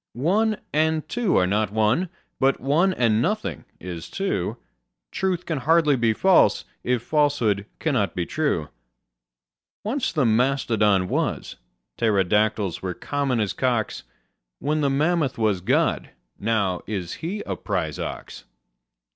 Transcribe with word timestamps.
One 0.13 0.57
and 0.73 1.07
two 1.07 1.37
are 1.37 1.45
not 1.45 1.71
one: 1.71 2.09
but 2.39 2.59
one 2.59 2.91
and 2.91 3.21
nothing 3.21 3.65
is 3.79 4.09
two: 4.09 4.57
Truth 5.11 5.45
can 5.45 5.59
hardly 5.59 5.95
be 5.95 6.11
false, 6.11 6.65
if 6.83 7.03
falsehood 7.03 7.67
cannot 7.77 8.15
be 8.15 8.25
true. 8.25 8.69
Once 9.83 10.11
the 10.11 10.25
mastodon 10.25 11.07
was: 11.07 11.57
pterodactyls 11.97 12.81
were 12.81 12.95
common 12.95 13.39
as 13.39 13.53
cocks: 13.53 14.01
Then 14.59 14.81
the 14.81 14.89
mammoth 14.89 15.37
was 15.37 15.61
God: 15.61 16.09
now 16.39 16.81
is 16.87 17.13
He 17.21 17.41
a 17.45 17.55
prize 17.55 17.99
ox. 17.99 18.45